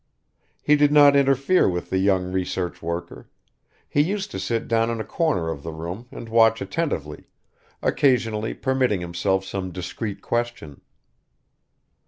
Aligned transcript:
He 0.63 0.75
did 0.75 0.91
not 0.91 1.15
interfere 1.15 1.69
with 1.69 1.91
the 1.91 1.99
young 1.99 2.31
research 2.31 2.81
worker; 2.81 3.29
he 3.87 4.01
used 4.01 4.31
to 4.31 4.39
sit 4.39 4.67
down 4.67 4.89
in 4.89 4.99
a 4.99 5.03
corner 5.03 5.49
of 5.51 5.61
the 5.61 5.71
room 5.71 6.07
and 6.11 6.27
watch 6.27 6.59
attentively, 6.59 7.27
occasionally 7.83 8.55
permitting 8.55 9.01
himself 9.01 9.45
some 9.45 9.69
discreet 9.71 10.19
question. 10.23 10.81